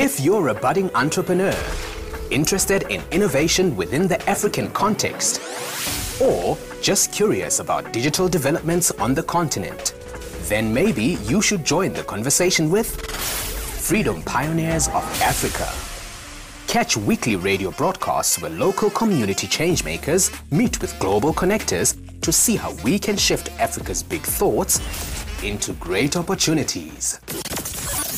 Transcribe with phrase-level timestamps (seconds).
[0.00, 1.56] If you're a budding entrepreneur,
[2.30, 5.40] interested in innovation within the African context,
[6.20, 9.94] or just curious about digital developments on the continent,
[10.48, 15.68] then maybe you should join the conversation with Freedom Pioneers of Africa.
[16.68, 22.72] Catch weekly radio broadcasts where local community changemakers meet with global connectors to see how
[22.84, 24.80] we can shift Africa's big thoughts
[25.46, 27.20] into great opportunities.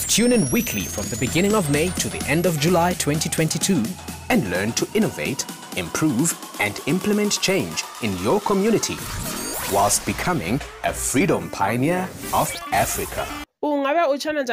[0.09, 3.83] Tune in weekly from the beginning of May to the end of July 2022
[4.31, 5.45] and learn to innovate,
[5.77, 8.97] improve, and implement change in your community
[9.73, 13.27] whilst becoming a freedom pioneer of Africa.
[13.63, 14.45] ungabe utshona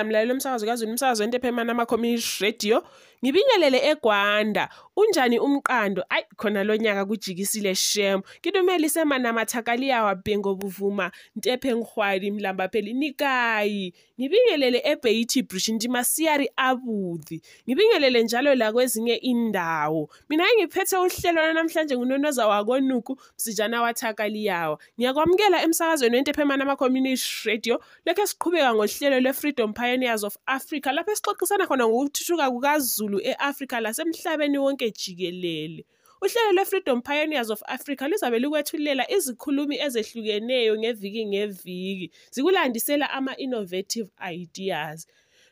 [1.19, 2.83] wentephemana ama-community radio
[3.23, 4.69] ngibingelele egwanda.
[4.97, 6.03] Unjani umqando?
[6.09, 8.21] Ayi khona lo nyaka kujikisile shem.
[8.41, 13.93] Kitumeli semanamathakaliya wabhengo buvuma ntephe ngihwali mlamba pheli nikayi.
[14.19, 22.47] Ngibingelele ebeiti brish ndimasiyari abuthi ngibingelele njalo la kwezinye indawo mina engiphethe uhlelo namhlanje ngunonoza
[22.47, 24.79] wakonuku msijana wathakaliyawa.
[24.99, 31.87] Ngiyakwamukela emsakazweni wentephemana ama-community radio lokho siqhubeka ngohlelo lwe-freedom pioneers of africa lapho esixoxisana khona
[31.87, 35.85] ngokuthuthuka kukazulu e-afrika lasemhlabeni wonke jikelele.
[36.21, 45.07] Uhlelo lwe-freedom pioneers of africa lizabe likwethulela izikhulumi ezehlukeneyo ngeviki ngeviki zikulandisela ama-innovative ideas.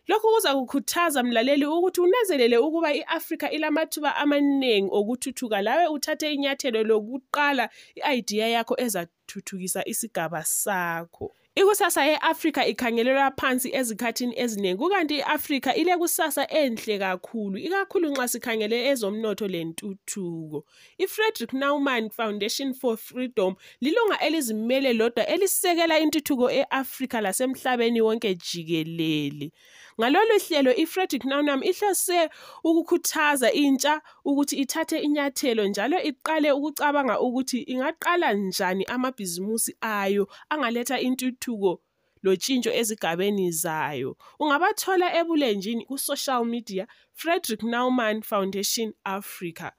[0.08, 5.62] Lokhu kuza kukhuthaza mlaleli ukuthi unanzelele ukuba i-afrika ilamathuba amaningi okuthuthuka.
[5.62, 11.32] Lawe uthathe inyathelo lokuqala i-idea yakho ezathuthukisa isigaba sakho.
[11.56, 19.48] Ikusasa ye-afrika ikhangelelwa phansi ezikhathini eziningi kukanti i-afrika ilekusasa enhle kakhulu ikakhulu nxa sikhangele ezomnotho
[19.48, 20.66] lentuthuko.
[20.98, 29.52] I-frederick naumann foundation for freedom lilunga elizimele lodwa elisekela intuthuko e-afrika lasemhlabeni wonke jikelele.
[30.00, 32.30] Ngalolu hlelo i-frederick naunam ihlose
[32.64, 41.82] ukukhuthaza intsha ukuthi ithathe inyathelo njalo iqale ukucabanga ukuthi ingaqala njani amabhizimusi ayo angaletha intuthuko
[42.24, 44.18] lotshintsho ezigabeni zayo.
[44.40, 49.72] Ungabathola ebulenjini ku-social media frederick naumann foundation africa.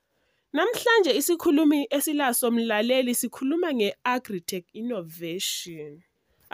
[0.52, 6.02] Namhlanje isikhulumi esilaso mlaleli sikhuluma nge-agritech innovation.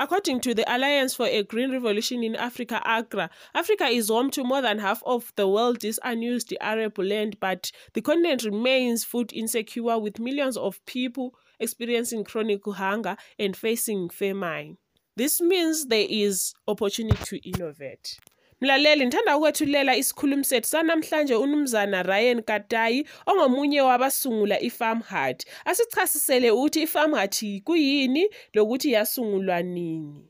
[0.00, 4.43] According to the Alliance for a Green Revolution in Africa, AGRA, Africa is home to
[4.43, 9.99] more than half of the world's unused arable land, but the continent remains food insecure
[9.99, 14.78] with millions of people experiencing chronic hunger and facing famine.
[15.16, 18.19] This means there is opportunity to innovate.
[18.60, 20.69] Mlaleli ngithanda ukwethulela isikhulumi sethu.
[20.69, 29.62] Sanamhlanje unumzana ryan katayi ongomunye wabasungula i-farm hut asichasisele ukuthi i-farm hut kuyini lokuthi yasungulwa
[29.62, 30.25] nini?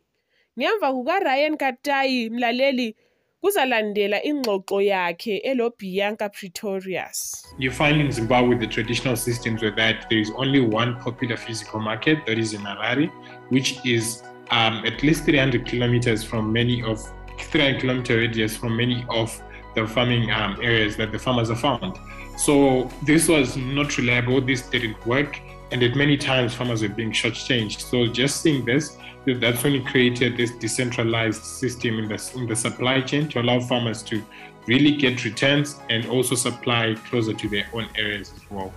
[0.58, 2.96] Ngemva kukaryan katayi mlaleli
[3.40, 7.46] kuzalandela ingxoxo yakhe elobianca pretorius.
[7.58, 11.80] You find in Zimbabwe the traditional systems were that there is only one popular physical
[11.80, 13.10] market, that is in Harare,
[13.48, 17.00] which is um, at least 300 kilometers from many of
[17.44, 19.40] 300 kilometer radius from many of
[19.74, 21.98] the farming um, areas that the farmers are found.
[22.36, 24.40] So this was not reliable.
[24.40, 25.38] This didn't work,
[25.70, 27.80] and at many times farmers were being shortchanged.
[27.80, 28.96] So just seeing this,
[29.26, 33.60] that's when we created this decentralized system in the in the supply chain to allow
[33.60, 34.22] farmers to
[34.66, 38.72] really get returns and also supply closer to their own areas as well.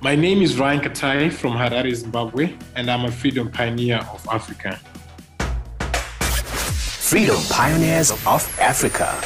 [0.00, 4.80] My name is Ryan Katayi from Harare, Zimbabwe, and I'm a freedom pioneer of Africa.
[7.12, 9.20] Freedom Pioneers of Africa.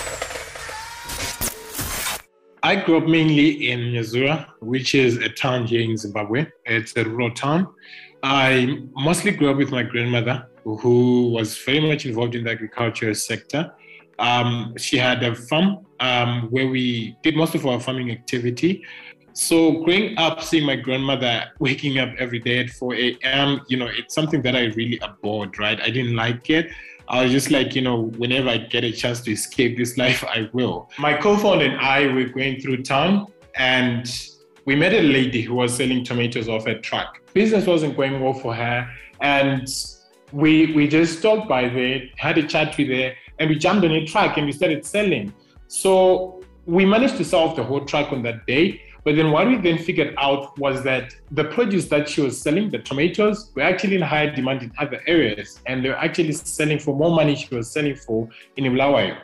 [2.64, 6.46] I grew up mainly in Nyazura, which is a town here in Zimbabwe.
[6.64, 7.68] It's a rural town.
[8.24, 13.14] I mostly grew up with my grandmother, who was very much involved in the agriculture
[13.14, 13.72] sector.
[14.18, 18.84] Um, she had a farm um, where we did most of our farming activity.
[19.32, 23.86] So growing up, seeing my grandmother waking up every day at 4 a.m., you know,
[23.86, 25.80] it's something that I really abhorred, right?
[25.80, 26.72] I didn't like it.
[27.08, 30.24] I was just like, you know, whenever I get a chance to escape this life,
[30.24, 30.90] I will.
[30.98, 33.26] My co-founder and I were going through town
[33.56, 34.06] and
[34.64, 37.20] we met a lady who was selling tomatoes off a truck.
[37.32, 38.90] Business wasn't going well for her.
[39.20, 39.68] And
[40.32, 43.92] we we just stopped by there, had a chat with her, and we jumped on
[43.92, 45.32] a truck and we started selling.
[45.68, 48.82] So we managed to sell off the whole truck on that day.
[49.06, 52.70] But then what we then figured out was that the produce that she was selling,
[52.70, 55.60] the tomatoes, were actually in higher demand in other areas.
[55.66, 59.16] And they were actually selling for more money she was selling for in Bulawayo.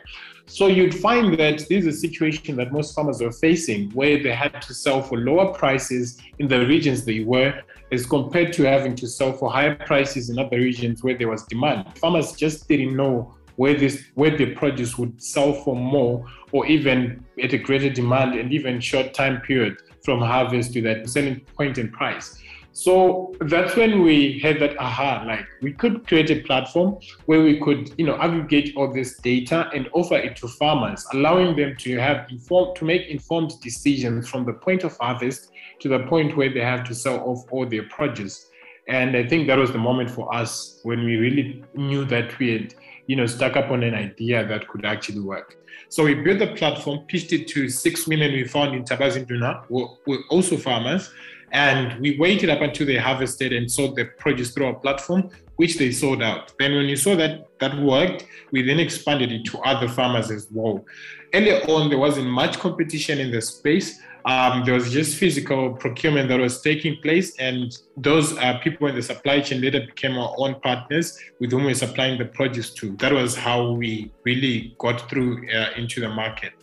[0.45, 4.33] So you'd find that this is a situation that most farmers were facing where they
[4.33, 7.53] had to sell for lower prices in the regions they were
[7.91, 11.43] as compared to having to sell for higher prices in other regions where there was
[11.43, 11.97] demand.
[11.97, 17.23] Farmers just didn't know where this where the produce would sell for more or even
[17.41, 21.77] at a greater demand and even short time period from harvest to that selling point
[21.77, 22.39] in price.
[22.75, 26.97] So that's when we had that aha, like we could create a platform
[27.27, 31.55] where we could, you know, aggregate all this data and offer it to farmers, allowing
[31.55, 35.51] them to have informed to make informed decisions from the point of harvest
[35.81, 38.49] to the point where they have to sell off all their produce.
[38.87, 42.53] And I think that was the moment for us when we really knew that we
[42.53, 42.75] had,
[43.07, 45.57] you know, stuck up on an idea that could actually work.
[45.89, 49.97] So we built the platform, pitched it to six million we found in Ntabazinduna, who
[50.07, 51.11] were also farmers.
[51.51, 55.77] And we waited up until they harvested and sold the produce through our platform, which
[55.77, 56.51] they sold out.
[56.57, 60.47] Then when we saw that that worked, we then expanded it to other farmers as
[60.51, 60.83] well.
[61.31, 63.99] Earlier on, there wasn't much competition in the space.
[64.25, 68.95] Um, there was just physical procurement that was taking place, and those uh, people in
[68.95, 72.95] the supply chain later became our own partners with whom we're supplying the produce to.
[72.97, 76.53] That was how we really got through uh, into the market.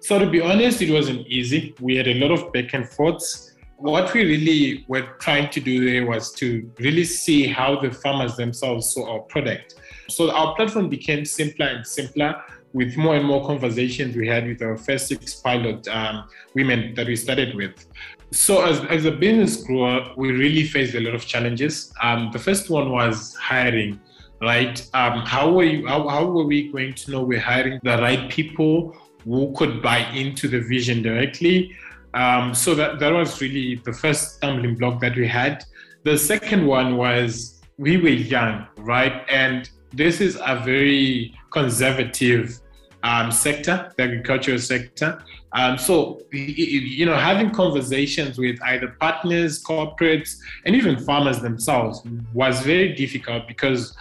[0.00, 1.74] So, to be honest, it wasn't easy.
[1.80, 3.52] We had a lot of back and forths.
[3.76, 8.36] What we really were trying to do there was to really see how the farmers
[8.36, 9.74] themselves saw our product.
[10.08, 12.42] So, our platform became simpler and simpler
[12.76, 17.06] with more and more conversations we had with our first six pilot um, women that
[17.06, 17.86] we started with.
[18.32, 21.90] So as, as a business grew up, we really faced a lot of challenges.
[22.02, 23.98] Um, the first one was hiring,
[24.42, 24.76] right?
[24.92, 28.28] Um, how were you, how, how were we going to know we're hiring the right
[28.28, 28.94] people
[29.24, 31.74] who could buy into the vision directly?
[32.12, 35.64] Um, so that, that was really the first stumbling block that we had.
[36.02, 39.24] The second one was we were young, right?
[39.30, 42.60] And this is a very conservative
[43.06, 45.22] um, sector, the agricultural sector.
[45.52, 52.02] Um, so, you know, having conversations with either partners, corporates, and even farmers themselves
[52.34, 53.96] was very difficult because,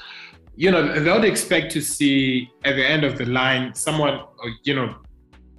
[0.55, 4.21] you know, they would expect to see at the end of the line someone,
[4.63, 4.95] you know,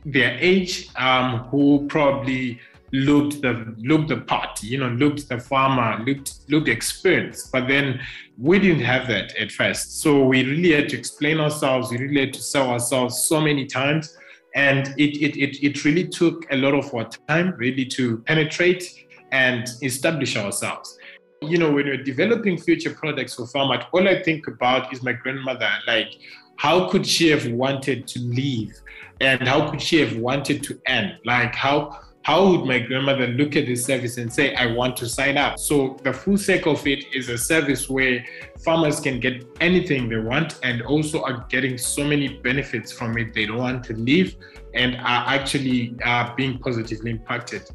[0.04, 2.60] their age um, who probably
[2.96, 7.52] looked the looked the part, you know, looked the farmer, looked looked experienced.
[7.52, 8.00] But then
[8.38, 10.00] we didn't have that at first.
[10.00, 13.66] So we really had to explain ourselves, we really had to sell ourselves so many
[13.66, 14.16] times.
[14.54, 19.06] And it it it, it really took a lot of our time really to penetrate
[19.32, 20.98] and establish ourselves.
[21.42, 25.12] You know, when we're developing future products for FarmHut, all I think about is my
[25.12, 25.70] grandmother.
[25.86, 26.08] Like,
[26.56, 28.80] how could she have wanted to leave?
[29.20, 31.18] And how could she have wanted to end?
[31.24, 35.08] Like, how how would my grandmother look at this service and say, I want to
[35.08, 35.60] sign up?
[35.60, 38.26] So the full sake of it is a service where
[38.64, 43.32] farmers can get anything they want and also are getting so many benefits from it.
[43.32, 44.34] They don't want to leave
[44.74, 47.70] and are actually uh, being positively impacted.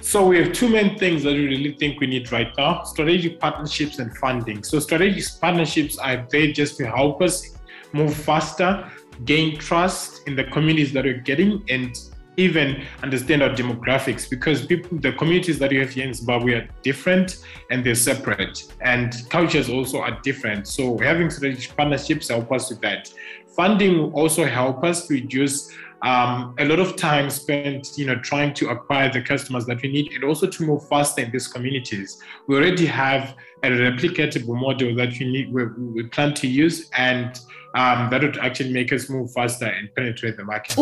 [0.00, 3.38] So we have two main things that we really think we need right now: strategic
[3.38, 4.64] partnerships and funding.
[4.64, 7.56] So strategic partnerships are there just to help us
[7.92, 8.90] move faster,
[9.24, 11.96] gain trust in the communities that we're getting, and
[12.36, 16.68] even understand our demographics because people, the communities that you have here in Zimbabwe are
[16.82, 20.66] different and they're separate, and cultures also are different.
[20.66, 23.12] So having strategic partnerships help us with that.
[23.56, 25.72] Funding also help us to reduce
[26.04, 29.90] um, a lot of time spent, you know, trying to acquire the customers that we
[29.90, 32.22] need, and also to move faster in these communities.
[32.46, 37.40] We already have a replicatable model that we need, we, we plan to use, and
[37.74, 40.76] um, that would actually make us move faster and penetrate the market.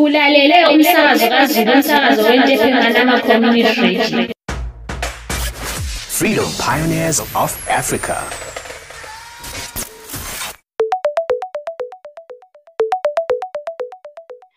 [6.18, 8.51] Freedom Pioneers of Africa.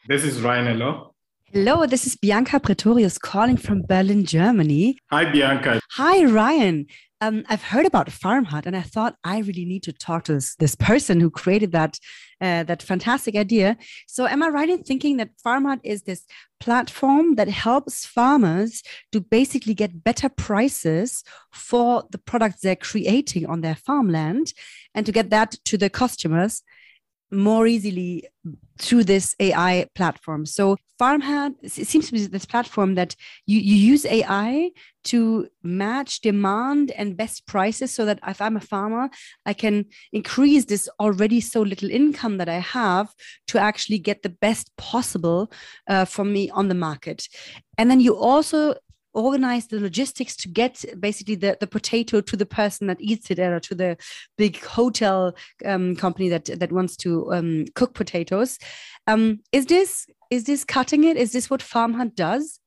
[0.08, 1.16] This is Ryan Hello.
[1.52, 5.00] Hello, this is Bianca Pretorius calling from Berlin, Germany.
[5.10, 5.82] Hi, Bianca.
[5.94, 6.86] Hi, Ryan.
[7.22, 10.56] Um, I've heard about FarmHut, and I thought I really need to talk to this,
[10.58, 11.98] this person who created that
[12.40, 13.78] uh, that fantastic idea.
[14.06, 16.24] So, am I right in thinking that FarmHut is this
[16.60, 23.62] platform that helps farmers to basically get better prices for the products they're creating on
[23.62, 24.54] their farmland,
[24.94, 26.62] and to get that to the customers
[27.32, 28.28] more easily
[28.78, 30.46] through this AI platform.
[30.46, 33.16] So FarmHut it seems to be this platform that
[33.46, 34.72] you, you use AI
[35.06, 39.10] to match demand and best prices so that if I'm a farmer,
[39.46, 43.14] I can increase this already so little income that I have
[43.48, 45.52] to actually get the best possible
[45.88, 47.28] uh, for me on the market.
[47.78, 48.76] And then you also
[49.16, 53.40] organize the logistics to get basically the, the potato to the person that eats it
[53.40, 53.98] or to the
[54.38, 58.60] big hotel um, company that that wants to um, cook potatoes.
[59.08, 61.18] Um, is this is this cutting it?
[61.18, 62.60] Is this what FarmHut does?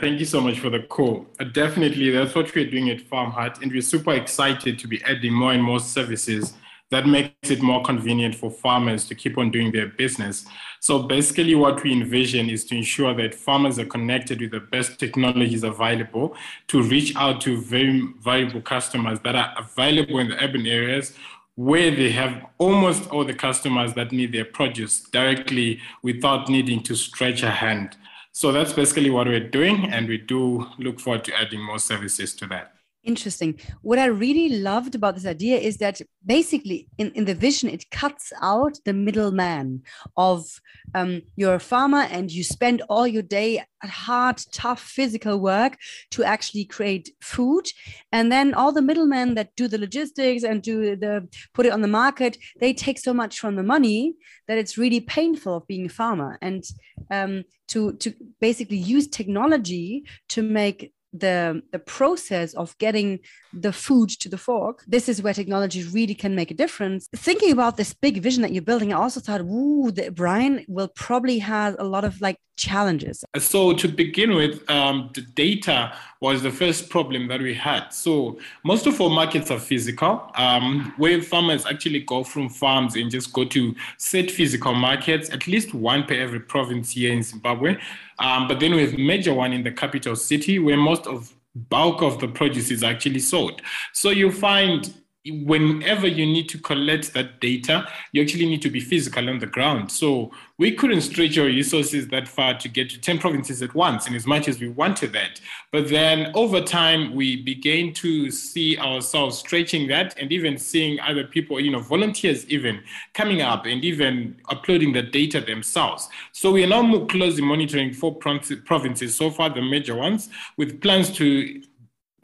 [0.00, 1.26] Thank you so much for the call.
[1.38, 5.02] Uh, definitely, that's what we're doing at Farm Hut, and we're super excited to be
[5.04, 6.54] adding more and more services
[6.90, 10.46] that makes it more convenient for farmers to keep on doing their business.
[10.80, 15.00] So basically what we envision is to ensure that farmers are connected with the best
[15.00, 16.36] technologies available
[16.68, 21.14] to reach out to very valuable customers that are available in the urban areas
[21.56, 26.96] where they have almost all the customers that need their produce directly without needing to
[26.96, 27.96] stretch a hand.
[28.32, 32.34] So that's basically what we're doing, and we do look forward to adding more services
[32.34, 32.72] to that.
[33.04, 33.60] Interesting.
[33.82, 37.90] What I really loved about this idea is that basically in, in the vision, it
[37.90, 39.82] cuts out the middleman
[40.16, 40.46] of
[40.94, 45.76] um, you're a farmer and you spend all your day at hard, tough physical work
[46.12, 47.68] to actually create food.
[48.10, 51.82] And then all the middlemen that do the logistics and do the put it on
[51.82, 54.14] the market, they take so much from the money
[54.48, 56.38] that it's really painful of being a farmer.
[56.40, 56.64] And
[57.10, 63.20] um, to, to basically use technology to make the the process of getting
[63.52, 67.08] the food to the fork this is where technology really can make a difference.
[67.14, 70.88] Thinking about this big vision that you're building i also thought ooh that ryan will
[70.88, 73.24] probably have a lot of like challenges.
[73.38, 77.88] So to begin with um, the data was the first problem that we had.
[77.90, 80.30] So most of our markets are physical.
[80.36, 85.46] Um, where farmers actually go from farms and just go to set physical markets at
[85.46, 87.76] least one per every province here in zimbabwe
[88.18, 92.02] um, but then we have major one in the capital city where most of bulk
[92.02, 93.62] of the produce is actually sold.
[93.92, 94.92] So you find
[95.26, 99.46] whenever you need to collect that data, you actually need to be physical on the
[99.46, 99.90] ground.
[99.90, 104.06] So we couldn't stretch our resources that far to get to 10 provinces at once,
[104.06, 105.40] in as much as we wanted that.
[105.72, 111.24] But then over time, we began to see ourselves stretching that and even seeing other
[111.24, 112.82] people, you know, volunteers even
[113.14, 116.08] coming up and even uploading the data themselves.
[116.32, 120.28] So we are now more closely monitoring four provinces so far, the major ones,
[120.58, 121.62] with plans to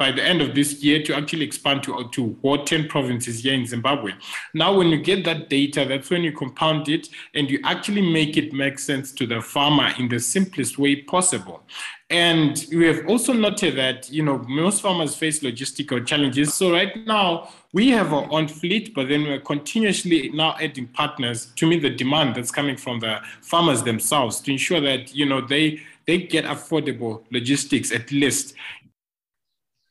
[0.01, 3.53] by the end of this year to actually expand to, to what 10 provinces here
[3.53, 4.13] in Zimbabwe.
[4.55, 8.39] Now, when you get that data, that's when you compound it and you actually make
[8.39, 11.63] it make sense to the farmer in the simplest way possible.
[12.09, 16.55] And we have also noted that, you know, most farmers face logistical challenges.
[16.55, 21.53] So right now, we have our own fleet, but then we're continuously now adding partners
[21.57, 25.43] to meet the demand that's coming from the farmers themselves to ensure that, you know,
[25.43, 28.55] they they get affordable logistics at least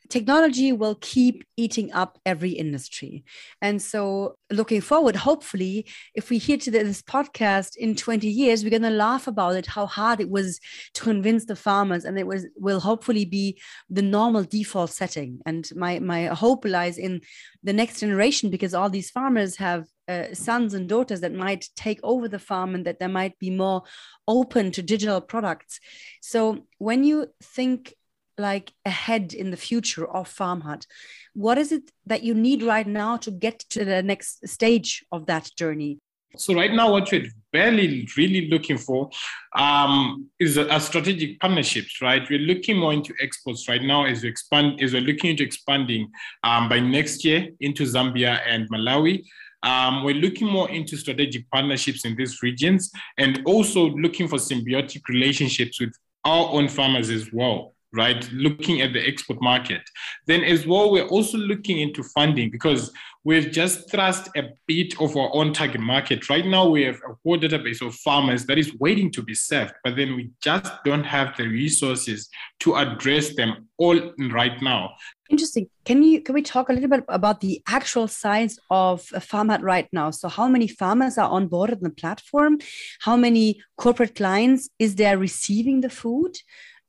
[0.09, 3.23] technology will keep eating up every industry.
[3.61, 5.85] And so, looking forward, hopefully,
[6.15, 9.67] if we hear to this podcast in 20 years, we're going to laugh about it,
[9.67, 10.59] how hard it was
[10.95, 15.39] to convince the farmers, and it was will hopefully be the normal default setting.
[15.45, 17.21] And my my hope lies in
[17.63, 21.99] the next generation because all these farmers have uh, sons and daughters that might take
[22.01, 23.83] over the farm and that they might be more
[24.27, 25.79] open to digital products.
[26.21, 27.93] So when you think
[28.39, 30.85] like ahead in the future of farm hut
[31.33, 35.25] what is it that you need right now to get to the next stage of
[35.27, 35.99] that journey?
[36.35, 39.09] So right now what we're barely really looking for
[39.55, 42.29] um, is a, a, strategic partnerships right?
[42.29, 46.11] We're looking more into exports right now as we expand as we're looking into expanding
[46.43, 49.23] um, by next year into zambia and malawi.
[49.63, 55.01] Um, we're looking more into strategic partnerships in these regions and also looking for symbiotic
[55.09, 55.93] relationships with
[56.25, 58.29] our own farmers as well right?
[58.31, 59.81] Looking at the export market.
[60.27, 62.91] Then, as well, we're also looking into funding because
[63.23, 66.29] we've just thrust a bit of our own target market.
[66.29, 69.73] Right now, we have a whole database of farmers that is waiting to be served,
[69.83, 72.29] but then we just don't have the resources
[72.61, 73.99] to address them all
[74.31, 74.91] right now.
[75.29, 75.67] Interesting.
[75.85, 79.49] Can you can we talk a little bit about the actual size of a farm
[79.49, 80.09] hut right now?
[80.11, 82.57] So how many farmers are on board on the platform?
[83.01, 86.35] How many corporate clients is there receiving the food?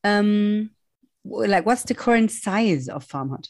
[0.04, 0.70] Um,
[1.24, 3.48] like what's the current size of farm hut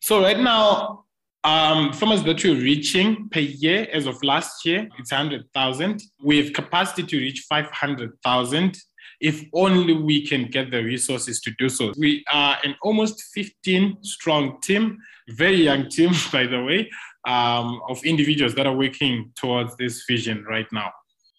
[0.00, 1.04] so right now
[1.44, 6.52] um, farmers that we're reaching per year as of last year it's 100000 we have
[6.52, 8.76] capacity to reach 500000
[9.20, 11.92] if only we can get the resources to do so.
[11.98, 14.98] We are an almost 15 strong team
[15.30, 16.90] very young team by the way
[17.26, 20.90] um, of individuals that are working towards this vision right now.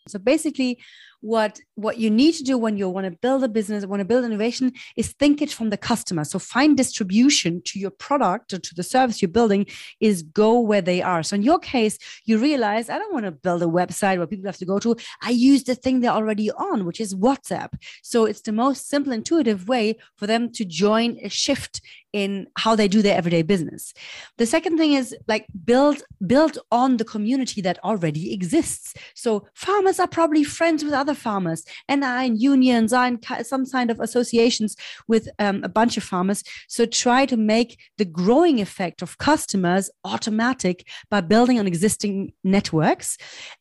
[0.07, 0.79] So basically
[1.21, 4.05] what what you need to do when you want to build a business want to
[4.05, 6.23] build innovation is think it from the customer.
[6.23, 9.65] So find distribution to your product or to the service you're building
[9.99, 11.23] is go where they are.
[11.23, 14.45] So in your case you realize i don't want to build a website where people
[14.45, 14.95] have to go to.
[15.21, 17.73] I use the thing they're already on which is whatsapp.
[18.01, 21.81] So it's the most simple intuitive way for them to join a shift
[22.13, 23.93] in how they do their everyday business.
[24.37, 28.93] The second thing is like build build on the community that already exists.
[29.13, 33.65] So farmers are probably friends with other farmers and are in unions, are in some
[33.65, 34.75] kind of associations
[35.07, 36.43] with um, a bunch of farmers.
[36.67, 43.17] So try to make the growing effect of customers automatic by building on existing networks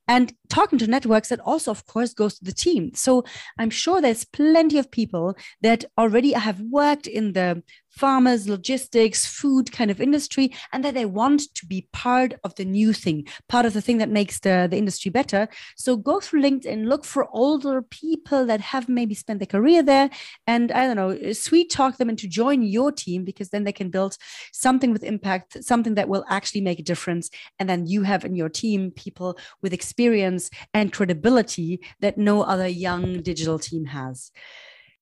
[0.09, 3.23] and talking to networks that also of course goes to the team so
[3.59, 9.73] i'm sure there's plenty of people that already have worked in the farmers logistics food
[9.73, 13.67] kind of industry and that they want to be part of the new thing part
[13.67, 15.49] of the thing that makes the, the industry better.
[15.77, 20.11] So go through linkedin look for older people that have maybe spent their career there
[20.47, 23.73] and i don't know uh, sweet talk them into join your team because then they
[23.73, 24.17] can build
[24.53, 27.31] something with impact something that will actually make a difference.
[27.59, 32.69] And then you have in your team people with experience and credibility that no other
[32.69, 34.31] young digital team has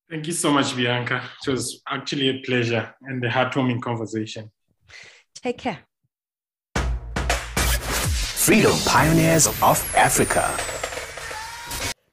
[0.08, 1.22] Thank you so much, Bianca.
[1.46, 4.50] It was actually a pleasure and a heartwarming conversation.
[5.46, 5.78] take care
[8.46, 10.44] Freedom Pioneers of Africa.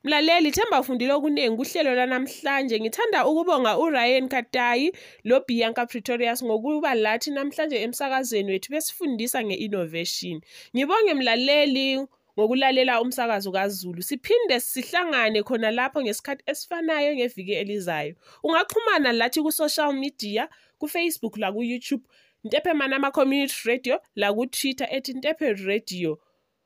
[0.04, 4.92] Mlaleli Themba ufundile okuningi kuhlelo lanamhlanje ngithanda ukubonga uRyan Katayi
[5.24, 10.42] lo Bianca Pretorius ngokuba lathi namhlanje emsakazweni wethu besifundisa ngeinnovation
[10.76, 12.08] ngibonge mlaleli
[12.40, 18.16] ngokulalela umsakazo kaZulu siphinde sihlangane khona lapho ngesikhathi esifanayo ngeviki elizayo.
[18.44, 20.50] Ungaxhumana lathi ku social media
[20.80, 22.04] ku Facebook la ku YouTube
[22.46, 26.20] Ntephe Manama Community Radio la ku Twitter ethi Ntephe Radio.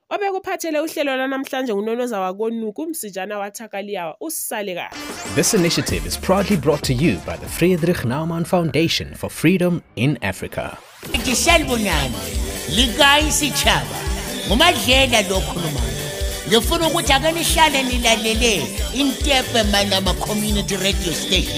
[0.09, 4.97] Obekuphathele uhlelo lanamhlanje ngunonoza wakonuku msijana wathakaliyawa usale kahle.
[5.35, 10.17] This initiative is proudly brought to you by the Friedrich Naumann Foundation for Freedom in
[10.21, 10.77] Africa.
[11.21, 12.15] nje salibonani
[12.75, 14.06] likayi sitshaba
[14.47, 15.97] ngumadlela lo okhulumayo
[16.47, 21.55] ngifuna ukuthi ake nihlale nilalele intepe manama community radio station.